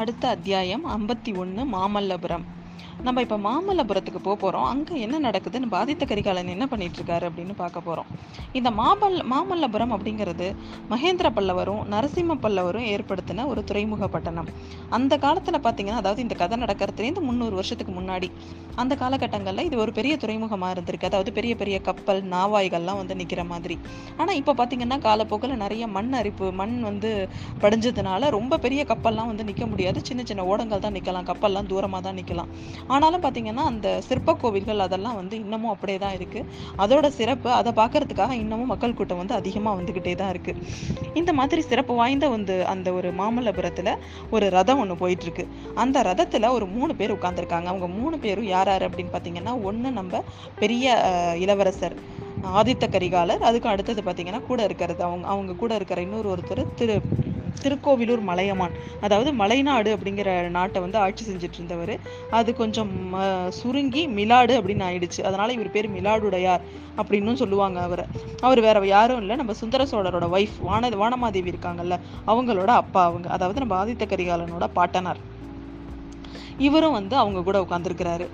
அடுத்த 0.00 0.24
அத்தியாயம் 0.28 0.84
ஐம்பத்தி 0.88 1.32
ஒன்று 1.34 1.62
மாமல்லபுரம். 1.72 2.44
நம்ம 3.06 3.22
இப்போ 3.24 3.36
மாமல்லபுரத்துக்கு 3.46 4.20
போக 4.24 4.34
போகிறோம் 4.36 4.66
அங்கே 4.70 4.94
என்ன 5.04 5.16
நடக்குதுன்னு 5.26 5.68
பாதித்த 5.74 6.06
கரிகாலன் 6.10 6.50
என்ன 6.54 6.64
பண்ணிட்டு 6.72 6.98
இருக்காரு 7.00 7.24
அப்படின்னு 7.28 7.54
பார்க்க 7.60 7.86
போகிறோம் 7.86 8.08
இந்த 8.58 8.68
மாமல் 8.80 9.16
மாமல்லபுரம் 9.32 9.92
அப்படிங்கிறது 9.96 10.46
மகேந்திர 10.92 11.28
பல்லவரும் 11.36 11.80
நரசிம்ம 11.92 12.36
பல்லவரும் 12.44 12.86
ஏற்படுத்தின 12.94 13.46
ஒரு 13.52 13.62
துறைமுக 13.68 14.08
பட்டணம். 14.14 14.48
அந்த 14.96 15.14
காலத்தில் 15.24 15.58
பார்த்தீங்கன்னா 15.66 16.00
அதாவது 16.02 16.20
இந்த 16.26 16.36
கதை 16.42 16.58
நடக்கிறதுலேருந்து 16.64 17.24
முந்நூறு 17.28 17.54
வருஷத்துக்கு 17.60 17.94
முன்னாடி 18.00 18.30
அந்த 18.82 18.92
காலகட்டங்களில் 19.02 19.66
இது 19.68 19.78
ஒரு 19.84 19.94
பெரிய 19.98 20.14
துறைமுகமாக 20.24 20.74
இருந்திருக்கு. 20.76 21.10
அதாவது 21.10 21.32
பெரிய 21.38 21.54
பெரிய 21.62 21.78
கப்பல் 21.88 22.20
நாவாய்கள்லாம் 22.34 23.00
வந்து 23.02 23.16
நிற்கிற 23.20 23.44
மாதிரி. 23.52 23.78
ஆனால் 24.20 24.36
இப்போ 24.40 24.54
பார்த்தீங்கன்னா 24.60 24.98
காலப்போக்கில் 25.08 25.56
நிறைய 25.64 25.86
மண் 25.96 26.12
அரிப்பு 26.20 26.46
மண் 26.60 26.76
வந்து 26.88 27.12
படிஞ்சதுனால 27.64 28.30
ரொம்ப 28.38 28.58
பெரிய 28.66 28.84
கப்பல்லாம் 28.92 29.30
வந்து 29.32 29.48
நிற்க 29.50 29.66
முடியாது. 29.72 29.98
சின்ன 30.10 30.20
சின்ன 30.30 30.44
ஓடங்கள் 30.52 30.84
தான் 30.86 30.96
நிற்கலாம் 30.98 31.28
கப்பல்லாம் 31.32 31.70
தூரமாக 31.72 32.02
தான் 32.08 32.18
நிற்கலாம் 32.20 32.50
ஆனாலும் 32.94 33.24
பார்த்தீங்கன்னா 33.24 33.64
அந்த 33.72 33.88
சிற்ப 34.08 34.36
கோவில்கள் 34.42 34.84
அதெல்லாம் 34.86 35.18
வந்து 35.20 35.36
இன்னமும் 35.44 35.72
அப்படியே 35.74 35.98
தான் 36.04 36.16
இருக்குது 36.18 36.46
அதோட 36.82 37.06
சிறப்பு 37.18 37.50
அதை 37.58 37.72
பார்க்கறதுக்காக 37.80 38.38
இன்னமும் 38.42 38.70
மக்கள் 38.72 38.96
கூட்டம் 38.98 39.20
வந்து 39.22 39.36
அதிகமாக 39.40 39.78
வந்துக்கிட்டே 39.80 40.14
தான் 40.22 40.32
இருக்குது 40.34 40.60
இந்த 41.20 41.30
மாதிரி 41.40 41.60
சிறப்பு 41.70 41.94
வாய்ந்த 42.00 42.28
வந்து 42.36 42.56
அந்த 42.72 42.88
ஒரு 42.98 43.08
மாமல்லபுரத்தில் 43.20 43.92
ஒரு 44.34 44.46
ரதம் 44.56 44.80
ஒன்று 44.82 44.96
போயிட்டுருக்கு. 45.02 45.44
அந்த 45.82 46.02
ரதத்தில் 46.08 46.54
ஒரு 46.56 46.66
மூணு 46.76 46.92
பேர் 47.00 47.16
உட்காந்துருக்காங்க 47.16 47.68
அவங்க 47.72 47.88
மூணு 47.98 48.16
பேரும் 48.24 48.48
யார் 48.54 48.70
யார் 48.72 48.86
அப்படின்னு 48.88 49.12
பார்த்தீங்கன்னா 49.14 49.54
ஒன்று 49.68 49.90
நம்ம 49.98 50.22
பெரிய 50.62 50.86
இளவரசர் 51.44 51.96
ஆதித்த 52.58 52.84
கரிகாலர். 52.94 53.42
அதுக்கு 53.48 53.70
அடுத்தது 53.72 54.02
பார்த்தீங்கன்னா 54.06 54.40
கூட 54.50 54.60
இருக்கிறது 54.68 55.02
அவங்க 55.08 55.26
அவங்க 55.34 55.58
கூட 55.62 55.74
இருக்கிற 55.80 56.00
இன்னொரு 56.06 56.28
ஒருத்தர் 56.34 56.62
திரு 56.80 56.96
திருக்கோவிலூர் 57.56 58.22
மலையமான். 58.22 58.74
அதாவது 59.00 59.30
மலைநாடு 59.32 59.90
அப்படிங்கிற 59.96 60.28
நாட்டை 60.50 60.80
வந்து 60.80 60.98
ஆட்சி 60.98 61.24
செஞ்சுட்டு 61.24 61.58
இருந்தவர் 61.58 61.94
அது 62.30 62.50
கொஞ்சம் 62.54 62.92
சுருங்கி 63.58 64.02
மிலாடு 64.18 64.54
அப்படின்னு 64.58 64.86
ஆயிடுச்சு. 64.88 65.20
அதனால 65.22 65.52
இவர் 65.52 65.70
பேர் 65.70 65.88
மிலாடுடையார் 65.90 66.64
அப்படின்னும் 66.96 67.40
சொல்லுவாங்க 67.42 67.80
அவரை. 67.80 68.04
அவர் 68.40 68.60
வேற 68.60 68.86
யாரும் 68.86 69.20
இல்லை. 69.20 69.36
நம்ம 69.36 69.54
சுந்தர 69.54 69.84
சோழரோட 69.84 70.28
ஒய்ஃப் 70.36 70.56
வான 70.60 70.90
வானமாதேவி 71.02 71.52
இருக்காங்கல்ல 71.52 71.96
அவங்களோட 72.26 72.70
அப்பா 72.82 73.02
அவங்க. 73.04 73.28
அதாவது 73.28 73.62
நம்ம 73.62 73.76
ஆதித்த 73.82 74.06
கரிகாலனோட 74.06 74.66
பாட்டனார். 74.74 75.20
இவரும் 76.58 76.92
வந்து 76.92 77.14
அவங்க 77.16 77.40
கூட 77.42 77.58
உட்காந்துருக்கிறாரு 77.60 78.24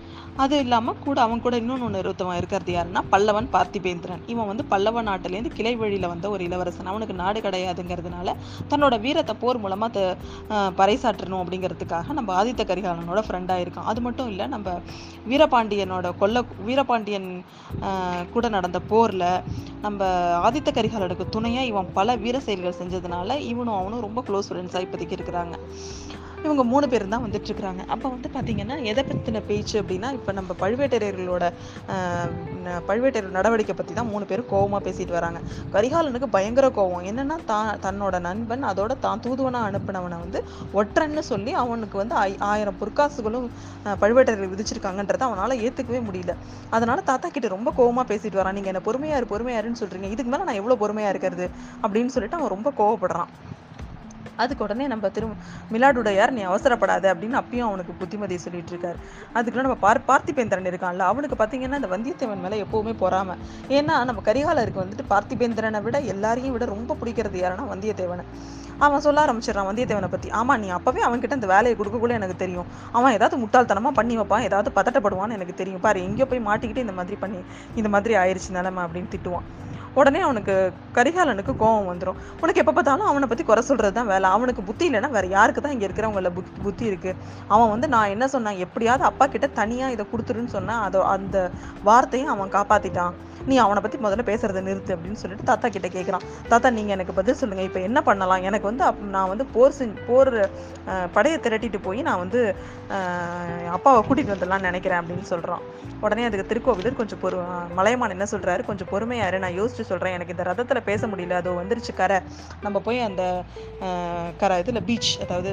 அது 0.42 0.55
இல்லாமல் 0.65 0.98
கூட 1.05 1.19
அவன் 1.27 1.42
கூட 1.45 1.55
இன்னொன்று 1.61 1.84
ஒன்று 1.87 2.01
ஒருத்தவன் 2.03 2.39
இருக்கிறது 2.41 2.73
யாருன்னா 2.75 3.01
பல்லவன் 3.12 3.48
பார்த்திபேந்திரன். 3.55 4.23
இவன் 4.33 4.48
வந்து 4.51 4.65
பல்லவ 4.73 5.03
நாட்டிலேருந்து 5.09 5.53
கிளை 5.59 5.73
வழியில் 5.83 6.09
வந்த 6.12 6.27
ஒரு 6.34 6.42
இளவரசன். 6.48 6.91
அவனுக்கு 6.92 7.15
நாடு 7.23 7.41
கிடையாதுங்கிறதுனால 7.47 8.34
தன்னோட 8.73 8.95
வீரத்தை 9.05 9.34
போர் 9.42 9.62
மூலமாக 9.64 10.05
பறைசாற்றணும் 10.81 11.42
அப்படிங்கிறதுக்காக 11.42 12.17
நம்ம 12.19 12.34
ஆதித்த 12.41 12.64
கரிகாலனோட 12.70 13.23
ஃப்ரெண்டாக 13.29 13.64
இருக்கான் 13.64 13.89
அது 13.92 14.03
மட்டும் 14.07 14.29
இல்லை 14.33 14.47
நம்ம 14.55 14.75
வீரபாண்டியனோட 15.31 16.07
கொல்ல 16.23 16.42
வீரபாண்டியன் 16.69 17.31
கூட 18.34 18.47
நடந்த 18.57 18.79
போரில் 18.92 19.29
நம்ம 19.82 20.05
ஆதித்த 20.50 20.70
கரிகாலனுக்கு 20.72 21.28
துணையாக 21.28 21.66
இவன் 21.66 21.88
பல 21.92 22.16
வீர 22.16 22.41
செயல்கள் 22.41 22.80
செஞ்சதுனால 22.82 23.38
இவனும் 23.38 23.74
அவனும் 23.74 24.00
ரொம்ப 24.00 24.22
க்ளோஸ் 24.28 24.48
ஃப்ரெண்ட்ஸாக 24.50 24.86
இப்போதைக்கு 24.86 25.16
இருக்கிறாங்க. 25.18 25.55
இவங்க 26.42 26.64
மூணு 26.64 26.88
பேர் 26.88 27.08
தான் 27.08 27.24
வந்துட்டு 27.24 27.48
இருக்கிறாங்க. 27.50 27.83
அப்போ 27.86 28.08
வந்து 28.08 28.28
பார்த்தீங்கன்னா 28.34 28.83
எதை 28.83 29.05
பற்றின 29.05 29.42
பேச்சு 29.46 29.83
அப்படின்னா 29.83 30.12
இப்போ 30.12 30.33
நம்ம 30.33 30.55
பழுவேட்டரையர்களோட 30.60 31.44
ஆஹ், 32.69 32.83
நடவடிக்கை 33.36 33.75
பற்றி 33.75 33.95
தான் 33.95 34.11
மூணு 34.11 34.25
பேரும் 34.27 34.48
கோவமாக 34.50 34.81
பேசிட்டு 34.86 35.17
வராங்க. 35.17 35.39
கரிகாலனுக்கு 35.75 36.28
பயங்கர 36.34 36.67
கோவம். 36.77 37.05
என்னன்னா 37.11 37.36
தான் 37.47 37.70
தன்னோட 37.84 38.20
நண்பன் 38.20 38.64
அதோட 38.70 38.92
தான் 39.00 39.23
தூதுவனாக 39.25 39.69
அனுப்பினவனை 39.70 40.19
வந்து 40.23 40.41
ஒற்றன்னு 40.75 41.25
சொல்லி 41.31 41.53
அவனுக்கு 41.62 41.97
வந்து 41.98 42.17
ஐ 42.23 42.33
ஆயிரம் 42.50 42.78
பொற்காசுகளும் 42.81 43.48
ஆஹ், 43.84 43.98
விதிச்சிருக்காங்கன்றத 44.52 45.27
விதிச்சிருக்காங்கன்றதை 45.27 45.57
ஏற்றுக்கவே 45.63 46.02
முடியல. 46.07 46.35
அதனால 46.73 47.01
தாத்தா 47.07 47.29
கிட்ட 47.30 47.48
ரொம்ப 47.52 47.73
கோவமாக 47.77 48.07
பேசிட்டு 48.11 48.40
வரான். 48.40 48.57
நீங்கள் 48.57 48.73
என்ன 48.73 48.83
பொறுமையாரு 48.86 49.27
பொறுமையாருன்னு 49.29 49.83
சொல்கிறீங்க 49.83 50.08
இதுக்கு 50.11 50.33
மேலே 50.33 50.45
நான் 50.45 50.61
எவ்வளோ 50.61 50.77
பொறுமையாக 50.83 51.14
இருக்கிறது? 51.14 51.48
அப்படின்னு 51.83 52.14
சொல்லிட்டு 52.14 52.39
அவன் 52.39 52.55
ரொம்ப 52.57 52.70
கோவப்படுறான். 52.79 53.33
அதுக்கு 54.36 54.64
உடனே 54.64 54.86
நம்ம 54.86 55.08
திரு 55.08 55.27
மிலாடுடையார் 55.73 56.30
நீ 56.30 56.42
அவசரப்படாத 56.45 57.05
அப்படின்னு 57.14 57.39
அப்பயும் 57.42 57.69
அவனுக்கு 57.69 57.92
புத்திமதி 57.98 58.39
சொல்லிட்டு 58.39 58.73
இருக்காரு 58.74 58.98
அதுக்குள்ள 59.35 59.67
நம்ம 59.69 59.79
பார் 59.86 60.01
பார்த்திபேந்திரன் 60.08 60.70
இருக்கான்ல 60.70 61.08
அவனுக்கு 61.13 61.36
பார்த்தீங்கன்னா 61.42 61.80
இந்த 61.80 61.91
வந்தியத்தேவன் 61.95 62.45
மேலே 62.45 62.64
எப்பவுமே 62.64 62.95
பொறாம. 63.01 63.36
ஏன்னா 63.69 63.96
நம்ம 64.05 64.23
கரிகாலருக்கு 64.25 64.85
வந்துட்டு 64.85 65.07
பார்த்திபேந்திரனை 65.11 65.83
விட 65.83 66.01
எல்லாரையும் 66.01 66.52
விட 66.52 66.64
ரொம்ப 66.64 66.96
பிடிக்கிறது 67.01 67.39
யாருன்னா 67.42 67.67
வந்தியத்தேவனை. 67.73 68.25
அவன் 68.85 69.05
சொல்ல 69.07 69.25
ஆரம்பிச்சிடறான் 69.25 69.69
வந்தியத்தேவனை 69.69 70.09
பற்றி 70.14 70.29
ஆமாம் 70.39 70.61
நீ 70.63 70.69
அப்போவே 70.77 71.03
அவன்கிட்ட 71.09 71.39
இந்த 71.41 71.48
வேலையை 71.55 71.75
கொடுக்கக்குள்ள 71.81 72.17
எனக்கு 72.20 72.37
தெரியும். 72.45 72.67
அவன் 72.97 73.14
ஏதாவது 73.19 73.37
முட்டாள்தனமாக 73.42 73.95
பண்ணி 73.98 74.17
வைப்பான் 74.20 74.47
ஏதாவது 74.48 74.70
பதட்டப்படுவான்னு 74.79 75.37
எனக்கு 75.39 75.55
தெரியும். 75.61 75.85
பாரு 75.87 76.07
எங்கேயோ 76.09 76.27
போய் 76.33 76.47
மாட்டிக்கிட்டு 76.48 76.85
இந்த 76.87 76.97
மாதிரி 76.98 77.19
பண்ணி 77.25 77.41
இந்த 77.81 77.91
மாதிரி 77.95 78.14
ஆயிடுச்சு 78.23 78.57
நிலைமை 78.59 78.83
அப்படின்னு 78.87 79.13
திட்டுவான். 79.14 79.47
உடனே 80.01 80.20
அவனுக்கு 80.25 80.55
கரிகாலனுக்கு 80.97 81.53
கோவம் 81.61 81.87
வந்துடும் 81.91 82.19
உனக்கு 82.42 82.61
எப்போ 82.63 82.73
பார்த்தாலும் 82.79 83.11
அவனை 83.11 83.27
பற்றி 83.29 83.45
குறை 83.51 83.63
சொல்கிறது 83.69 83.95
தான் 83.98 84.11
வேலை. 84.13 84.27
அவனுக்கு 84.37 84.63
புத்தி 84.69 84.85
இல்லைன்னா 84.89 85.11
வேற 85.14 85.27
யாருக்கு 85.37 85.63
தான் 85.67 85.75
இங்கே 85.75 85.87
இருக்கிறவங்கள 85.89 86.33
புத்தி 86.39 86.61
புத்தி 86.67 86.85
இருக்குது 86.91 87.17
அவன் 87.55 87.73
வந்து 87.75 87.89
நான் 87.95 88.13
என்ன 88.14 88.27
சொன்னேன்? 88.35 88.58
எப்படியாவது 88.64 89.05
அப்பா 89.11 89.27
கிட்ட 89.35 89.48
தனியாக 89.61 89.95
இதை 89.95 90.07
கொடுத்துருன்னு 90.11 90.55
சொன்னால் 90.57 90.83
அதை 90.89 91.01
அந்த 91.14 91.39
வார்த்தையும் 91.89 92.35
அவன் 92.35 92.55
காப்பாற்றிட்டான் 92.57 93.17
நீ 93.51 93.57
அவனை 93.64 93.81
பற்றி 93.83 93.98
முதல்ல 94.05 94.23
பேசுறதை 94.29 94.61
நிறுத்து 94.69 94.95
அப்படின்னு 94.95 95.19
சொல்லிட்டு 95.23 95.48
தாத்தா 95.51 95.67
கிட்ட 95.75 95.89
கேட்குறான் 95.97 96.25
தாத்தா 96.53 96.69
நீங்கள் 96.79 96.95
எனக்கு 96.95 97.13
பதில் 97.19 97.39
சொல்லுங்கள் 97.41 97.69
இப்போ 97.69 97.81
என்ன 97.89 97.98
பண்ணலாம்? 98.08 98.45
எனக்கு 98.48 98.65
வந்து 98.66 98.84
அப்- 98.84 99.04
நான் 99.08 99.28
வந்து 99.28 99.44
போர் 99.46 99.77
செஞ்சு 99.78 100.02
போர் 100.06 100.30
படையை 101.12 101.38
திரட்டிட்டு 101.40 101.78
போய் 101.82 102.00
நான் 102.02 102.18
வந்து 102.18 102.40
அப்பாவை 103.70 104.00
கூட்டிகிட்டு 104.02 104.34
வந்துடலாம்னு 104.34 104.70
நினைக்கிறேன் 104.70 105.00
அப்படின்னு 105.00 105.27
சொல்கிறான் 105.27 105.64
உடனே 106.00 106.24
அதுக்கு 106.24 106.48
திருக்கோவிலர் 106.48 106.96
கொஞ்சம் 106.96 107.20
பொறு 107.22 107.36
மலையமான் 107.74 108.10
என்ன 108.10 108.27
சொல்கிறாரு 108.30 108.62
கொஞ்சம் 108.64 108.90
பொறுமையாரு 108.90 109.38
நான் 109.38 109.58
யோசிச்சு 109.60 109.84
சொல்கிறேன் 109.84 110.12
எனக்கு 110.12 110.34
இந்த 110.34 110.44
ரதத்தில் 110.44 110.80
பேச 110.82 111.06
முடியல. 111.06 111.30
அதோ 111.34 111.52
வந்துருச்சு 111.52 111.94
கரை. 111.94 112.18
நம்ம 112.60 112.80
போய் 112.80 113.00
அந்த 113.00 113.22
கரை 114.38 114.58
இதில் 114.58 114.83
பீச் 114.83 115.10
அதாவது 115.22 115.50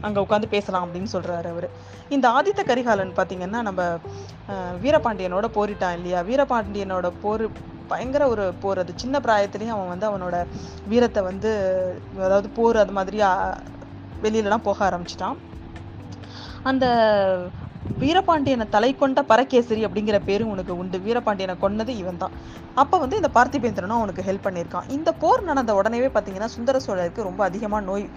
அங்கே 0.00 0.20
உட்காந்து 0.20 0.48
பேசலாம் 0.48 0.84
அப்படின்னு 0.86 1.12
சொல்கிறாரு 1.12 1.48
அவர். 1.48 1.68
இந்த 2.08 2.26
ஆதித்த 2.30 2.62
கரிகாலன் 2.64 3.16
பார்த்திங்கன்னா 3.16 3.60
நம்ம 3.62 3.82
வீரபாண்டியனோட 4.82 5.46
போரிட்டான் 5.54 5.96
இல்லையா? 5.98 6.20
வீரபாண்டியனோட 6.22 7.12
போர் 7.22 7.44
பயங்கர 7.88 8.22
ஒரு 8.28 8.44
போர். 8.62 8.82
அது 8.82 8.92
சின்ன 8.96 9.16
பிராயத்துலேயும் 9.26 9.76
அவன் 9.76 9.92
வந்து 9.94 10.08
அவனோட 10.10 10.36
வீரத்தை 10.84 11.22
வந்து 11.30 11.50
அதாவது 12.26 12.50
போர் 12.58 12.82
அது 12.84 12.94
மாதிரி 12.98 13.20
வெளியிலலாம் 14.22 14.66
போக 14.68 14.78
ஆரம்பிச்சிட்டான். 14.88 15.36
அந்த 16.64 16.86
வீரபாண்டியனை 18.00 18.68
தலை 18.68 18.96
கொண்ட 18.96 19.22
பரகேசரி 19.22 19.84
அப்படிங்கிற 19.84 20.20
பேரும் 20.24 20.48
உனக்கு 20.48 20.78
உண்டு. 20.78 20.98
வீரபாண்டியனை 20.98 21.56
கொன்னது 21.62 21.88
இவன் 21.88 22.16
தான் 22.16 22.30
அப்போ 22.74 22.98
வந்து 22.98 23.16
இந்த 23.16 23.28
பார்த்திபேந்திரனும் 23.34 23.98
அவனுக்கு 23.98 24.22
ஹெல்ப் 24.22 24.46
பண்ணியிருக்கான். 24.46 24.90
இந்த 24.90 25.12
போர் 25.12 25.42
நடந்த 25.42 25.74
உடனேவே 25.74 26.10
பார்த்தீங்கன்னா 26.14 26.44
சுந்தர 26.44 26.80
சோழருக்கு 26.86 27.22
ரொம்ப 27.22 27.44
அதிகமாக 27.44 27.84
நோய் 27.84 28.08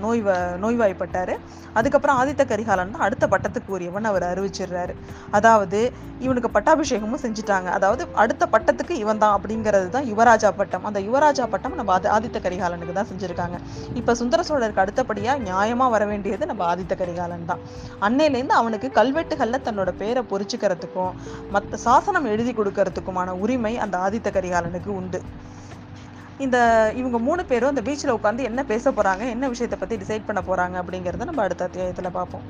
நோய் 0.00 0.22
வ- 0.22 0.56
நோய்வாய்ப்பட்டாரு. 0.56 1.36
அதுக்கப்புறம் 1.72 2.22
ஆதித்த 2.22 2.46
கரிகாலன் 2.46 2.90
தான் 2.90 3.00
அடுத்த 3.00 3.26
பட்டத்துக்கு 3.26 3.68
உரியவன் 3.68 4.04
அவர் 4.04 4.22
அறிவிச்சிடுறாரு. 4.22 4.94
அதாவது 5.30 5.92
இவனுக்கு 6.18 6.50
பட்டாபிஷேகமும் 6.50 7.20
செஞ்சுட்டாங்க. 7.20 7.64
அதாவது 7.64 8.06
அடுத்த 8.14 8.48
பட்டத்துக்கு 8.52 8.90
இவன் 8.90 9.18
தான் 9.18 9.40
அப்படிங்கிறது 9.40 9.88
தான் 9.88 10.04
யுவராஜா 10.04 10.52
பட்டம். 10.56 10.84
அந்த 10.84 11.00
யுவராஜா 11.00 11.46
பட்டம் 11.46 11.74
நம்ம 11.74 11.98
ஆதி- 11.98 12.02
ஆதித்த 12.02 12.40
கரிகாலனுக்கு 12.40 12.92
தான் 12.92 13.06
செஞ்சுருக்காங்க. 13.06 13.58
இப்போ 13.94 14.14
சுந்தர 14.14 14.42
சோழருக்கு 14.48 14.78
அடுத்தபடியாக 14.78 15.38
நியாயமாக 15.38 15.90
வர 15.90 16.06
வேண்டியது 16.06 16.46
நம்ம 16.46 16.74
ஆதித்த 16.74 16.96
கரிகாலன் 16.96 17.46
தான். 17.46 17.58
அன்னையிலேருந்து 18.00 18.48
அவனுக்கு 18.48 18.94
கல்வெட்டுகளில் 18.98 19.64
தன்னோட 19.66 19.90
பேரை 20.02 20.22
பொறிச்சுக்கிறதுக்கும் 20.30 21.16
மற்ற 21.54 21.76
சாசனம் 21.86 22.30
எழுதி 22.34 22.52
கொடுக்கறதுக்குமான 22.52 23.34
உரிமை 23.44 23.74
அந்த 23.84 23.96
ஆதித்த 24.06 24.30
கரிகாலனுக்கு 24.36 24.92
உண்டு. 25.00 25.20
இந்த 26.44 26.56
இவங்க 27.00 27.18
மூணு 27.26 27.42
பேரும் 27.50 27.72
அந்த 27.72 27.82
பீச்சில் 27.86 28.16
உட்காந்து 28.16 28.48
என்ன 28.50 28.60
பேச 28.72 28.90
போகிறாங்க 28.90 29.24
என்ன 29.34 29.48
விஷயத்தை 29.54 29.78
பற்றி 29.78 29.96
டிசைட் 30.02 30.28
பண்ண 30.28 30.42
போகிறாங்க 30.48 30.76
அப்படிங்கறத 30.82 31.28
நம்ம 31.30 31.44
அடுத்த 31.46 31.68
அத்தியாயத்தில் 31.68 32.16
பார்ப்போம். 32.18 32.46